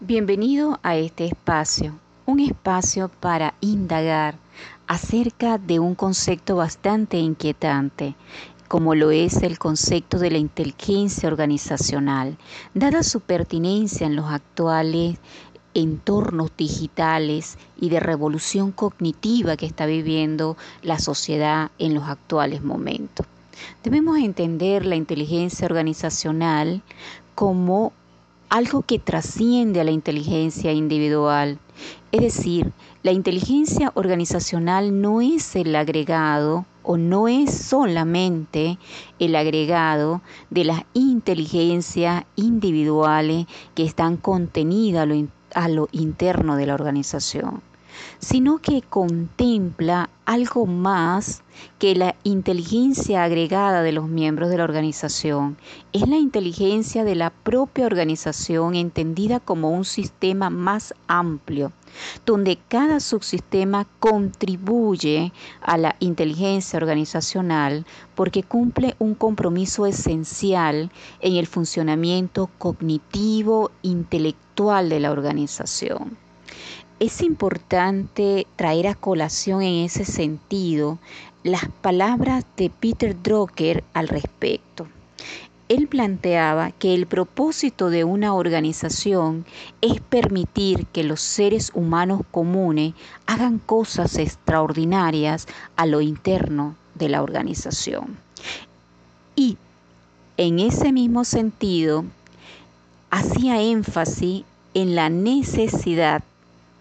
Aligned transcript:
Bienvenido 0.00 0.78
a 0.84 0.94
este 0.94 1.26
espacio, 1.26 1.98
un 2.24 2.38
espacio 2.38 3.08
para 3.08 3.54
indagar 3.60 4.36
acerca 4.86 5.58
de 5.58 5.80
un 5.80 5.96
concepto 5.96 6.54
bastante 6.54 7.18
inquietante, 7.18 8.14
como 8.68 8.94
lo 8.94 9.10
es 9.10 9.42
el 9.42 9.58
concepto 9.58 10.20
de 10.20 10.30
la 10.30 10.38
inteligencia 10.38 11.28
organizacional, 11.28 12.38
dada 12.74 13.02
su 13.02 13.18
pertinencia 13.18 14.06
en 14.06 14.14
los 14.14 14.26
actuales 14.26 15.18
entornos 15.74 16.52
digitales 16.56 17.58
y 17.76 17.88
de 17.88 17.98
revolución 17.98 18.70
cognitiva 18.70 19.56
que 19.56 19.66
está 19.66 19.86
viviendo 19.86 20.56
la 20.80 21.00
sociedad 21.00 21.72
en 21.80 21.94
los 21.94 22.04
actuales 22.04 22.62
momentos. 22.62 23.26
Debemos 23.82 24.18
entender 24.18 24.86
la 24.86 24.94
inteligencia 24.94 25.66
organizacional 25.66 26.82
como 27.34 27.92
algo 28.48 28.82
que 28.82 28.98
trasciende 28.98 29.80
a 29.80 29.84
la 29.84 29.90
inteligencia 29.90 30.72
individual. 30.72 31.58
Es 32.12 32.20
decir, 32.20 32.72
la 33.02 33.12
inteligencia 33.12 33.92
organizacional 33.94 35.00
no 35.00 35.20
es 35.20 35.54
el 35.56 35.76
agregado 35.76 36.66
o 36.82 36.96
no 36.96 37.28
es 37.28 37.54
solamente 37.54 38.78
el 39.18 39.36
agregado 39.36 40.22
de 40.50 40.64
las 40.64 40.82
inteligencias 40.94 42.24
individuales 42.34 43.46
que 43.74 43.84
están 43.84 44.16
contenidas 44.16 45.06
a 45.54 45.68
lo, 45.68 45.88
interno 45.92 46.56
de 46.56 46.66
la 46.66 46.74
organización 46.74 47.62
sino 48.18 48.58
que 48.58 48.82
contempla 48.82 50.10
algo 50.24 50.66
más 50.66 51.42
que 51.78 51.94
la 51.94 52.14
inteligencia 52.22 53.24
agregada 53.24 53.82
de 53.82 53.92
los 53.92 54.08
miembros 54.08 54.50
de 54.50 54.58
la 54.58 54.64
organización. 54.64 55.56
Es 55.92 56.06
la 56.06 56.16
inteligencia 56.16 57.04
de 57.04 57.14
la 57.14 57.30
propia 57.30 57.86
organización 57.86 58.74
entendida 58.74 59.40
como 59.40 59.70
un 59.70 59.84
sistema 59.84 60.50
más 60.50 60.94
amplio, 61.06 61.72
donde 62.26 62.58
cada 62.68 63.00
subsistema 63.00 63.86
contribuye 64.00 65.32
a 65.62 65.78
la 65.78 65.96
inteligencia 66.00 66.76
organizacional 66.76 67.86
porque 68.14 68.42
cumple 68.42 68.96
un 68.98 69.14
compromiso 69.14 69.86
esencial 69.86 70.90
en 71.20 71.36
el 71.36 71.46
funcionamiento 71.46 72.50
cognitivo 72.58 73.70
intelectual 73.82 74.88
de 74.88 75.00
la 75.00 75.10
organización. 75.10 76.18
Es 77.00 77.22
importante 77.22 78.48
traer 78.56 78.88
a 78.88 78.96
colación 78.96 79.62
en 79.62 79.84
ese 79.84 80.04
sentido 80.04 80.98
las 81.44 81.68
palabras 81.80 82.44
de 82.56 82.70
Peter 82.70 83.14
Drucker 83.22 83.84
al 83.94 84.08
respecto. 84.08 84.88
Él 85.68 85.86
planteaba 85.86 86.72
que 86.72 86.94
el 86.94 87.06
propósito 87.06 87.90
de 87.90 88.02
una 88.02 88.34
organización 88.34 89.46
es 89.80 90.00
permitir 90.00 90.86
que 90.86 91.04
los 91.04 91.20
seres 91.20 91.70
humanos 91.72 92.22
comunes 92.32 92.94
hagan 93.26 93.58
cosas 93.58 94.18
extraordinarias 94.18 95.46
a 95.76 95.86
lo 95.86 96.00
interno 96.00 96.74
de 96.96 97.10
la 97.10 97.22
organización. 97.22 98.16
Y 99.36 99.56
en 100.36 100.58
ese 100.58 100.90
mismo 100.90 101.24
sentido, 101.24 102.04
hacía 103.10 103.62
énfasis 103.62 104.42
en 104.74 104.96
la 104.96 105.10
necesidad 105.10 106.24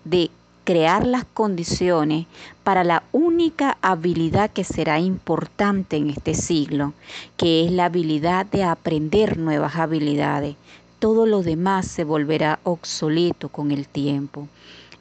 de 0.09 0.29
crear 0.63 1.07
las 1.07 1.23
condiciones 1.23 2.25
para 2.63 2.83
la 2.83 3.03
única 3.13 3.77
habilidad 3.81 4.51
que 4.51 4.65
será 4.65 4.99
importante 4.99 5.95
en 5.95 6.09
este 6.09 6.33
siglo, 6.33 6.93
que 7.37 7.65
es 7.65 7.71
la 7.71 7.85
habilidad 7.85 8.45
de 8.45 8.65
aprender 8.65 9.37
nuevas 9.37 9.77
habilidades. 9.77 10.57
Todo 10.99 11.25
lo 11.25 11.41
demás 11.41 11.87
se 11.87 12.03
volverá 12.03 12.59
obsoleto 12.63 13.47
con 13.47 13.71
el 13.71 13.87
tiempo. 13.87 14.49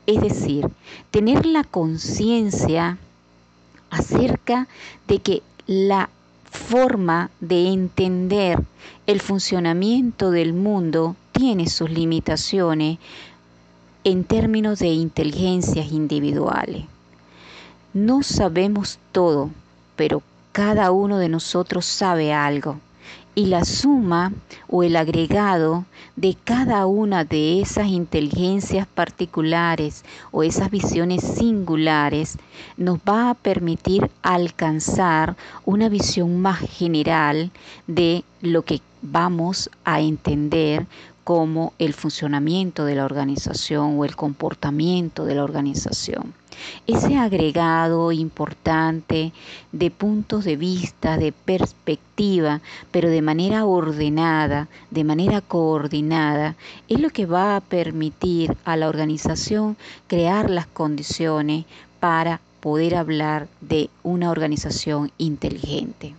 Es 0.06 0.20
decir, 0.20 0.68
tener 1.10 1.46
la 1.46 1.64
conciencia 1.64 2.98
acerca 3.90 4.68
de 5.08 5.18
que 5.18 5.42
la 5.66 6.10
forma 6.44 7.30
de 7.40 7.68
entender 7.68 8.62
el 9.06 9.20
funcionamiento 9.20 10.30
del 10.30 10.52
mundo 10.52 11.16
tiene 11.32 11.68
sus 11.68 11.90
limitaciones, 11.90 12.98
en 14.06 14.22
términos 14.22 14.78
de 14.78 14.86
inteligencias 14.86 15.90
individuales. 15.90 16.84
No 17.92 18.22
sabemos 18.22 19.00
todo, 19.10 19.50
pero 19.96 20.22
cada 20.52 20.92
uno 20.92 21.18
de 21.18 21.28
nosotros 21.28 21.84
sabe 21.86 22.32
algo. 22.32 22.78
Y 23.34 23.46
la 23.46 23.64
suma 23.64 24.32
o 24.68 24.84
el 24.84 24.94
agregado 24.94 25.86
de 26.14 26.36
cada 26.44 26.86
una 26.86 27.24
de 27.24 27.60
esas 27.60 27.88
inteligencias 27.88 28.86
particulares 28.86 30.04
o 30.30 30.44
esas 30.44 30.70
visiones 30.70 31.24
singulares 31.24 32.38
nos 32.76 32.98
va 32.98 33.30
a 33.30 33.34
permitir 33.34 34.08
alcanzar 34.22 35.34
una 35.64 35.88
visión 35.88 36.40
más 36.40 36.60
general 36.60 37.50
de 37.88 38.22
lo 38.40 38.62
que 38.62 38.80
vamos 39.02 39.68
a 39.84 40.00
entender 40.00 40.86
como 41.26 41.72
el 41.80 41.92
funcionamiento 41.92 42.84
de 42.84 42.94
la 42.94 43.04
organización 43.04 43.98
o 43.98 44.04
el 44.04 44.14
comportamiento 44.14 45.24
de 45.24 45.34
la 45.34 45.42
organización. 45.42 46.34
Ese 46.86 47.16
agregado 47.16 48.12
importante 48.12 49.32
de 49.72 49.90
puntos 49.90 50.44
de 50.44 50.56
vista, 50.56 51.16
de 51.16 51.32
perspectiva, 51.32 52.60
pero 52.92 53.10
de 53.10 53.22
manera 53.22 53.64
ordenada, 53.64 54.68
de 54.92 55.02
manera 55.02 55.40
coordinada, 55.40 56.54
es 56.86 57.00
lo 57.00 57.10
que 57.10 57.26
va 57.26 57.56
a 57.56 57.60
permitir 57.60 58.56
a 58.64 58.76
la 58.76 58.88
organización 58.88 59.76
crear 60.06 60.48
las 60.48 60.68
condiciones 60.68 61.64
para 61.98 62.40
poder 62.60 62.94
hablar 62.94 63.48
de 63.60 63.90
una 64.04 64.30
organización 64.30 65.10
inteligente. 65.18 66.14